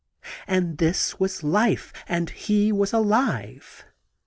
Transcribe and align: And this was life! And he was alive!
And 0.47 0.79
this 0.79 1.19
was 1.19 1.43
life! 1.43 1.93
And 2.09 2.31
he 2.31 2.71
was 2.71 2.91
alive! 2.91 3.85